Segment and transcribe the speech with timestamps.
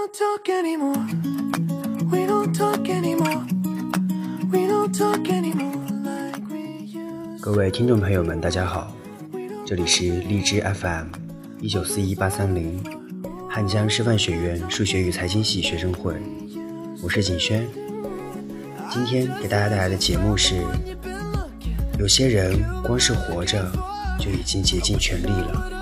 [0.00, 1.04] don't talk anymore.
[2.10, 3.44] We don't talk anymore.
[4.50, 7.42] We don't talk anymore like we used.
[7.42, 8.96] 各位听众朋友们，大家好，
[9.66, 11.08] 这里是荔枝 FM
[11.60, 12.82] 一九四一八三零
[13.46, 16.14] 汉江师范学院数学与财经系学生会，
[17.02, 17.68] 我是景轩。
[18.90, 20.62] 今天给大家带来的节目是：
[21.98, 23.70] 有些人光是活着
[24.18, 25.79] 就已经竭尽全力了。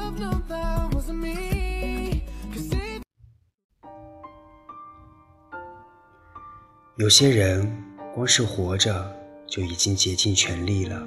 [6.98, 7.64] 有些人
[8.12, 9.08] 光是活着
[9.46, 11.00] 就已经竭尽全力了。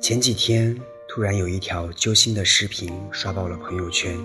[0.00, 0.74] 前几天
[1.06, 4.16] 突然有一条揪心的视频刷爆了朋友圈。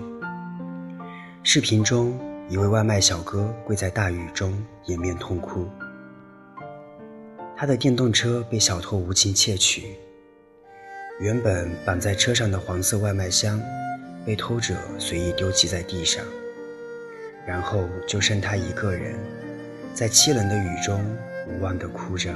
[1.42, 4.50] 视频中，一位外卖小哥跪在大雨中，
[4.86, 5.68] 掩面痛哭。
[7.54, 9.94] 他的电动车被小偷无情窃取，
[11.20, 13.60] 原本绑在车上的黄色外卖箱
[14.24, 16.24] 被偷者随意丢弃在地上。
[17.50, 19.18] 然后就剩他一个人，
[19.92, 21.04] 在凄冷的雨中
[21.48, 22.32] 无望地哭着。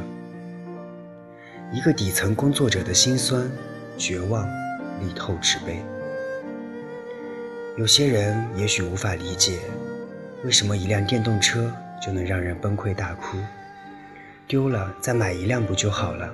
[1.72, 3.48] 一个底层工作者的辛酸、
[3.96, 4.44] 绝望、
[4.98, 5.80] 力透纸背。
[7.76, 9.60] 有些人也许无法理解，
[10.42, 11.72] 为什么一辆电动车
[12.04, 13.38] 就能让人崩溃大哭，
[14.48, 16.28] 丢了再买一辆不就好了？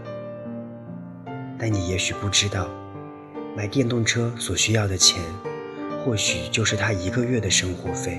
[1.58, 2.66] 但你也许不知道，
[3.55, 5.22] 买电动车所需要的钱，
[6.02, 8.18] 或许就是他一个月的生活费。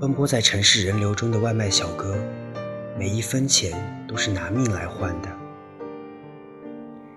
[0.00, 2.16] 奔波在城市人流中的外卖小哥，
[2.98, 3.70] 每一分钱
[4.08, 5.28] 都是拿命来换的。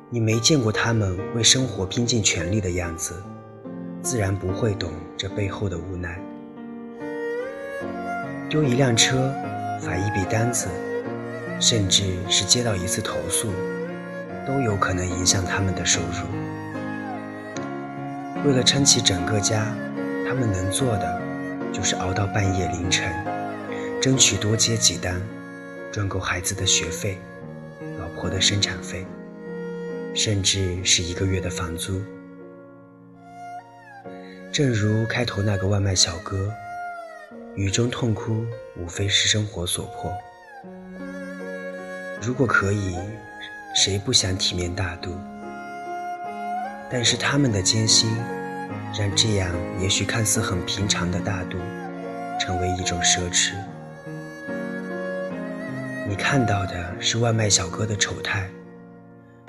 [0.09, 3.23] 你没见过他们为生活拼尽全力的样子，
[4.01, 6.19] 自然不会懂这背后的无奈。
[8.49, 9.33] 丢一辆车，
[9.79, 10.67] 罚一笔单子，
[11.61, 13.47] 甚至是接到一次投诉，
[14.45, 16.27] 都有可能影响他们的收入。
[18.45, 19.73] 为了撑起整个家，
[20.27, 21.22] 他们能做的。
[21.73, 23.11] 就是熬到半夜凌晨，
[23.99, 25.19] 争取多接几单，
[25.91, 27.17] 赚够孩子的学费、
[27.99, 29.03] 老婆的生产费，
[30.13, 31.99] 甚至是一个月的房租。
[34.51, 36.53] 正如开头那个外卖小哥，
[37.55, 38.45] 雨中痛哭，
[38.77, 40.13] 无非是生活所迫。
[42.21, 42.95] 如果可以，
[43.75, 45.17] 谁不想体面大度？
[46.91, 48.15] 但是他们的艰辛。
[48.95, 49.49] 让这样
[49.79, 51.57] 也许看似很平常的大度，
[52.39, 53.53] 成为一种奢侈。
[56.07, 58.47] 你看到的是外卖小哥的丑态，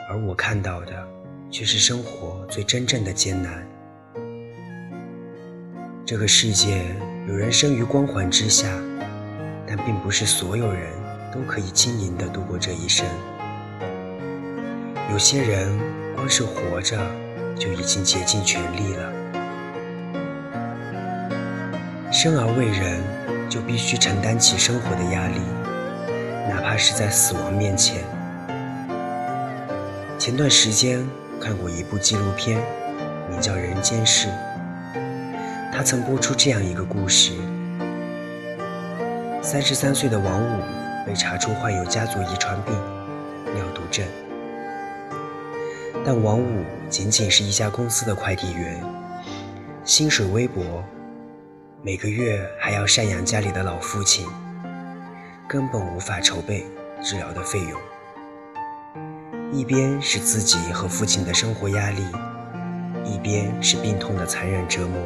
[0.09, 1.07] 而我看到的
[1.51, 3.67] 却是生活最真正的艰难。
[6.07, 6.97] 这个世界
[7.29, 8.67] 有人生于光环之下，
[9.67, 10.91] 但并不是所有人
[11.31, 13.07] 都可以轻盈地度过这一生。
[15.13, 15.79] 有些人
[16.15, 16.99] 光是活着
[17.59, 19.24] 就已经竭尽全力了。
[22.25, 23.03] 生而为人，
[23.51, 25.41] 就必须承担起生活的压力，
[26.49, 28.03] 哪怕是在死亡面前。
[30.19, 31.07] 前段时间
[31.39, 32.59] 看过一部纪录片，
[33.29, 34.29] 名叫《人间世》。
[35.71, 37.33] 他曾播出这样一个故事：
[39.43, 40.63] 三十三岁的王五
[41.07, 42.75] 被查出患有家族遗传病——
[43.55, 44.03] 尿毒症。
[46.03, 48.83] 但王五仅仅是一家公司的快递员，
[49.85, 50.83] 薪水微薄。
[51.87, 54.27] 每个月还要赡养家里的老父亲，
[55.47, 56.65] 根本无法筹备
[57.03, 57.79] 治疗的费用。
[59.53, 62.03] 一边是自己和父亲的生活压力，
[63.05, 64.99] 一边是病痛的残忍折磨。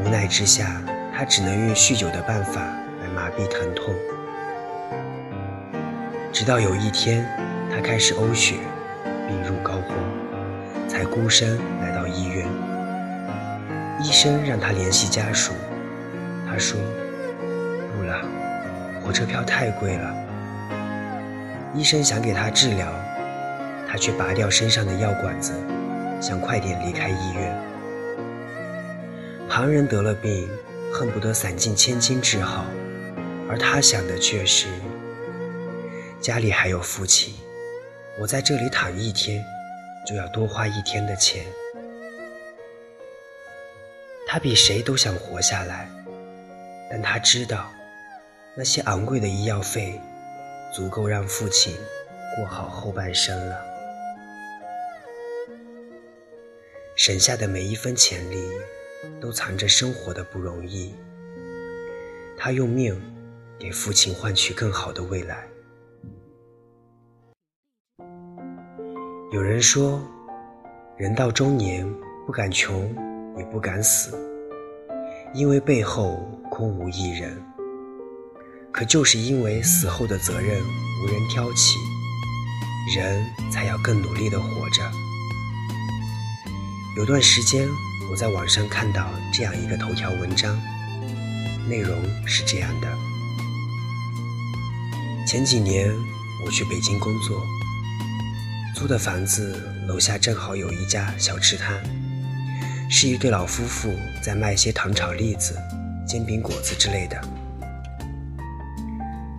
[0.00, 0.82] 无奈之下，
[1.16, 3.94] 他只能用酗酒的办法来麻痹疼痛。
[6.32, 7.24] 直到有一天，
[7.70, 8.56] 他开始呕血，
[9.28, 12.48] 病入膏肓，才孤身来到医院。
[14.00, 15.52] 医生让他联系家属，
[16.46, 16.78] 他说
[17.96, 18.24] ：“不了，
[19.02, 20.14] 火车票太贵了。”
[21.74, 22.86] 医生想给他治疗，
[23.88, 25.52] 他却拔掉身上的药管子，
[26.20, 27.54] 想快点离开医院。
[29.48, 30.48] 旁人得了病，
[30.92, 32.64] 恨不得散尽千金治好，
[33.48, 34.68] 而他想的却是：
[36.20, 37.34] 家里还有父亲，
[38.20, 39.44] 我在这里躺一天，
[40.06, 41.44] 就要多花一天的钱。
[44.30, 45.88] 他比谁都想活下来，
[46.90, 47.72] 但他知道，
[48.54, 49.98] 那些昂贵的医药费，
[50.70, 51.74] 足够让父亲
[52.36, 53.58] 过好后半生了。
[56.94, 58.50] 省下的每一分钱里，
[59.18, 60.94] 都藏着生活的不容易。
[62.36, 63.00] 他用命
[63.58, 65.48] 给父亲换取更好的未来。
[69.32, 70.06] 有人说，
[70.98, 71.90] 人到中年。
[72.26, 72.94] 不敢穷，
[73.38, 74.18] 也不敢死，
[75.32, 76.16] 因为背后
[76.50, 77.40] 空无一人。
[78.70, 80.60] 可就是因为死后的责任
[81.02, 81.78] 无人挑起，
[82.94, 84.82] 人才要更努力的活着。
[86.96, 87.68] 有段时间，
[88.10, 90.60] 我在网上看到这样一个头条文章，
[91.68, 91.96] 内容
[92.26, 92.88] 是这样的：
[95.26, 95.92] 前几年
[96.44, 97.42] 我去北京工作，
[98.76, 101.82] 租的房子楼下正好有一家小吃摊，
[102.90, 103.92] 是一对老夫妇
[104.22, 105.54] 在卖些糖炒栗子、
[106.06, 107.20] 煎饼果子之类的。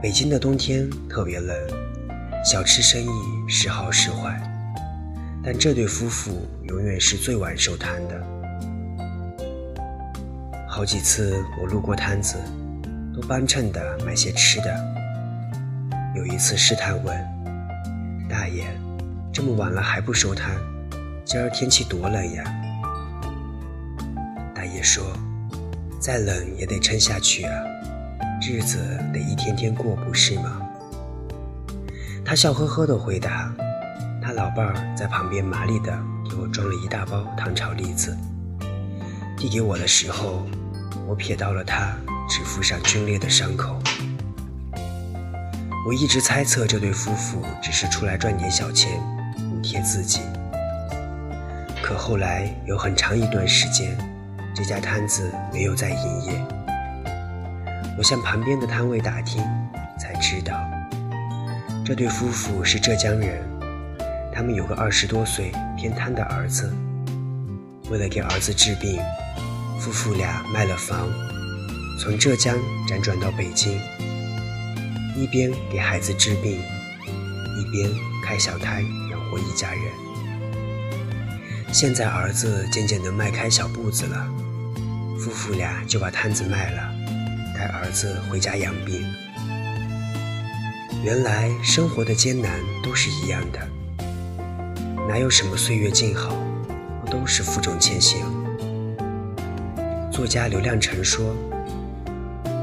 [0.02, 1.58] 北京的冬天特别冷，
[2.46, 3.10] 小吃生意
[3.48, 4.40] 时好时坏。
[5.44, 8.28] 但这对夫妇永远是最晚收摊的。
[10.68, 12.36] 好几次我路过摊子，
[13.16, 14.96] 都帮衬的买些吃的。
[16.16, 17.18] 有一次试探问
[18.30, 18.66] 大爷
[19.34, 20.56] ：“这么晚了还不收摊？
[21.26, 22.44] 今儿天气多冷呀？”
[24.82, 25.04] 说
[26.00, 27.54] ：“再冷也得撑下去啊，
[28.42, 28.78] 日子
[29.14, 30.62] 得一天天过，不是吗？”
[32.26, 33.54] 他笑呵呵的回答。
[34.22, 35.92] 他老伴儿在旁边麻利地
[36.30, 38.16] 给我装了一大包糖炒栗子，
[39.36, 40.46] 递给我的时候，
[41.08, 41.96] 我瞥到了他
[42.30, 43.80] 指腹上皲裂的伤口。
[45.88, 49.02] 我一直猜测这对夫妇只是出来赚点小钱
[49.50, 50.20] 补贴自己，
[51.82, 53.98] 可后来有很长一段时间，
[54.60, 56.46] 这家摊子没有再营业。
[57.98, 59.42] 我向旁边的摊位打听，
[59.98, 60.54] 才知道
[61.86, 63.42] 这对夫妇是浙江人。
[64.34, 66.74] 他们有个二十多岁偏瘫的儿子，
[67.90, 69.00] 为了给儿子治病，
[69.80, 71.08] 夫妇俩卖了房，
[71.98, 73.80] 从浙江辗转到北京，
[75.16, 77.90] 一边给孩子治病，一边
[78.26, 79.82] 开小摊养活一家人。
[81.72, 84.28] 现在儿子渐渐能迈开小步子了，
[85.20, 86.96] 夫妇俩就把摊子卖了，
[87.54, 89.06] 带儿子回家养病。
[91.04, 93.60] 原来生活的艰难都是一样的。
[95.10, 96.34] 哪有什么岁月静好，
[97.04, 98.26] 不都是负重前行？
[100.10, 101.36] 作家刘亮程说：“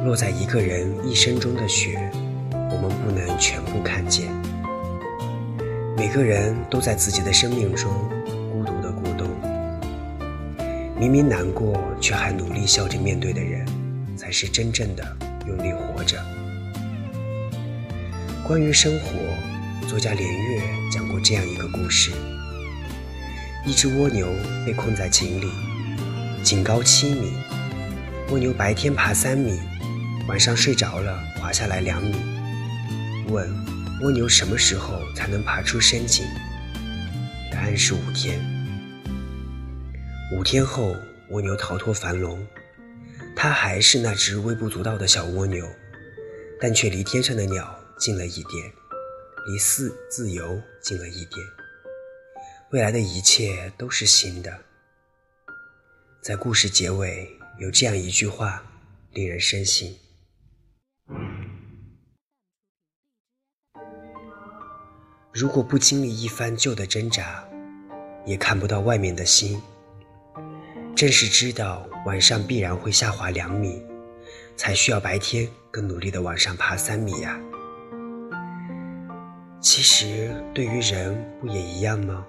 [0.07, 2.11] 落在一个人一生中的雪，
[2.53, 4.29] 我们不能全部看见。
[5.95, 7.91] 每个人都在自己的生命中。
[10.99, 13.67] 明明难过，却还努力笑着面对的人，
[14.17, 15.17] 才是真正的
[15.47, 16.19] 用力活着。”
[18.43, 19.11] 关于生活，
[19.87, 22.13] 作家连岳讲过这样一个故事。
[23.67, 24.27] 一只蜗牛
[24.65, 25.51] 被困在井里，
[26.43, 27.35] 井高七米，
[28.31, 29.59] 蜗牛白天爬三米，
[30.29, 32.15] 晚上睡着了滑下来两米。
[33.29, 33.47] 问
[34.01, 36.25] 蜗牛什么时候才能爬出深井？
[37.53, 38.56] 答案是五天。
[40.33, 40.97] 五天后，
[41.29, 42.45] 蜗牛逃脱樊笼，
[43.37, 45.65] 它还是那只微不足道的小蜗牛，
[46.61, 48.73] 但却离天上的鸟近了一点，
[49.47, 51.47] 离自自由近了一点。
[52.71, 54.53] 未来的一切都是新的。
[56.21, 57.31] 在故事结尾
[57.61, 58.65] 有这样一句话，
[59.13, 59.89] 令人深省：
[65.33, 67.49] 如果不经历一番旧的挣扎，
[68.27, 69.63] 也看不到外面的星。
[70.97, 73.83] 正是知道晚上必然会下滑两米，
[74.57, 77.39] 才需要白天更努力的往上爬三米呀。
[79.61, 82.25] 其实，对于人不也一样吗？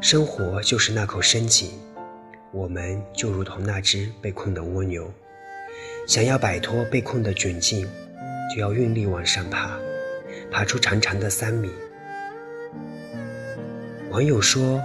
[0.00, 1.68] 生活就是那口深井，
[2.50, 5.12] 我们就如同那只被困的蜗牛，
[6.08, 7.86] 想要摆脱被困的窘境，
[8.54, 9.78] 就要用力往上爬，
[10.50, 11.68] 爬出长长的三米。
[14.08, 14.80] 网友说，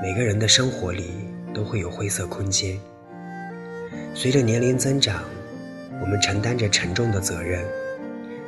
[0.00, 1.10] 每个人的生活里
[1.56, 2.78] 都会有灰色空间。
[4.14, 5.24] 随着年龄增长，
[6.02, 7.64] 我们承担着沉重的责任，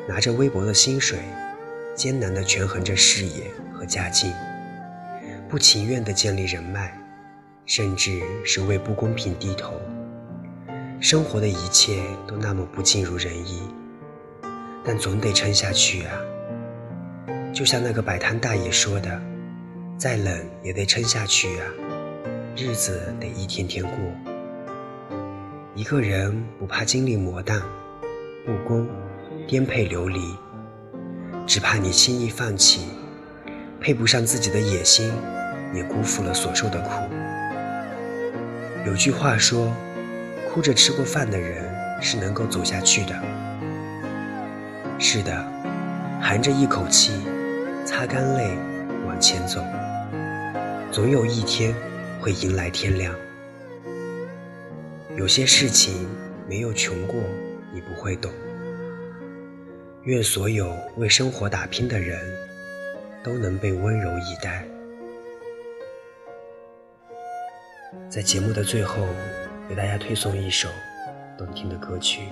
[0.06, 1.18] 拿着微薄的薪水，
[1.94, 4.30] 艰难地权衡着事业和家境。
[5.48, 6.92] 不情愿地建立人脉，
[7.64, 9.80] 甚至是为不公平低头。
[11.00, 13.62] 生活的一切都那么不尽如人意，
[14.84, 16.12] 但总得撑下去啊！
[17.54, 19.18] 就像那个摆摊大爷说的
[19.96, 21.64] ：“再冷也得撑下去啊，
[22.60, 23.92] 日子得一天天过。”
[25.76, 27.62] 一个人不怕经历磨难、
[28.44, 28.84] 不公、
[29.46, 30.20] 颠沛流离，
[31.46, 32.88] 只怕你轻易放弃，
[33.80, 35.12] 配不上自己的野心。
[35.74, 36.90] 也辜负了所受的苦。
[38.86, 39.70] 有句话说
[40.48, 43.14] ：“哭着吃过饭的人是能够走下去的。”
[44.98, 45.44] 是的，
[46.22, 47.12] 含着一口气，
[47.84, 48.56] 擦干泪，
[49.06, 49.62] 往前走。
[50.90, 51.74] 总有一天，
[52.20, 53.14] 会迎来天亮。
[55.16, 56.08] 有些事情
[56.48, 57.20] 没有穷过
[57.72, 58.32] 你不会懂。
[60.02, 62.18] 愿所有为生活打拼的人
[63.22, 64.66] 都能被温柔以待。
[68.08, 69.06] 在节目的最后
[69.68, 70.68] 给大家推送一首
[71.36, 72.22] 动听的歌曲。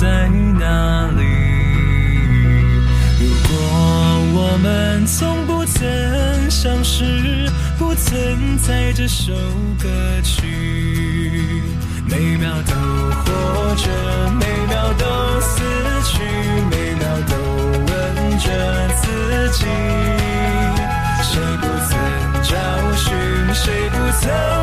[0.00, 0.28] 在
[0.58, 1.22] 哪里
[3.20, 3.52] 如果
[4.32, 7.46] 我们从不曾相识
[7.78, 9.34] 不存在这首
[9.78, 9.90] 歌
[10.22, 10.46] 曲
[12.08, 12.74] 每秒都
[13.12, 13.90] 活着
[14.40, 15.60] 每秒都死
[16.06, 16.22] 去
[16.70, 17.36] 每秒都
[17.92, 19.66] 问着自己
[21.22, 22.56] 谁不曾找
[22.96, 24.59] 寻谁不曾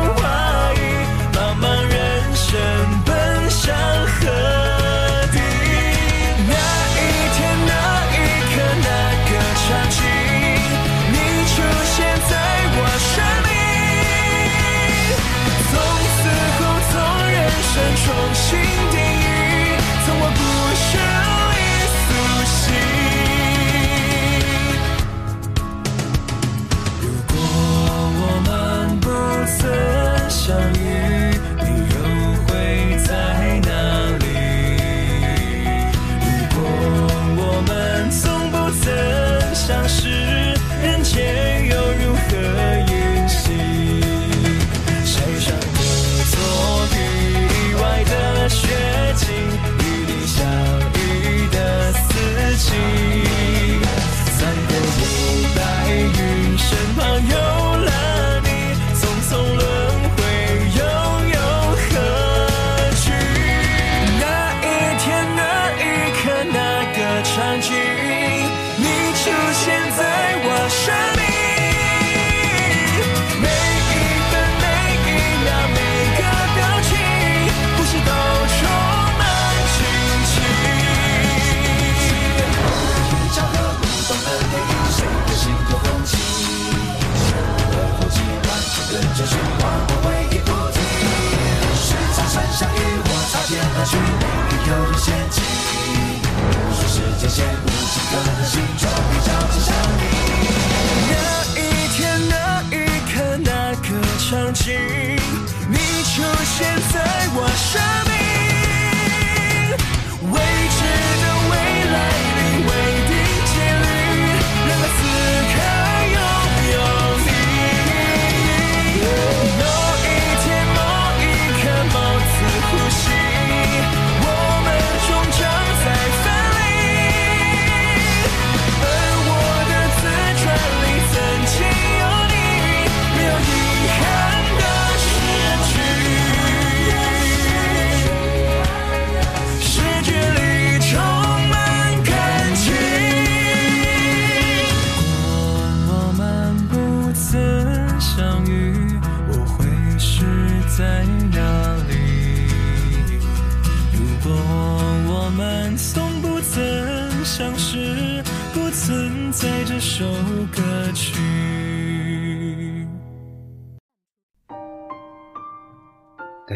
[57.18, 57.47] 朋友。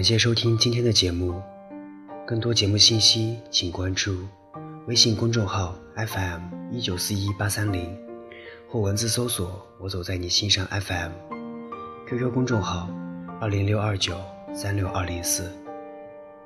[0.02, 1.40] 感谢收听今天的节目。
[2.26, 4.26] 更多节目信息请关注
[4.88, 6.40] 微信公众号 fm
[6.72, 7.96] 一九四一八三零
[8.68, 11.12] 或文字搜索我走在你心上 fm
[12.08, 12.90] qq 公众号
[13.40, 14.20] 二零六二九
[14.52, 15.48] 三六二零四。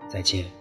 [0.06, 0.55] 再见。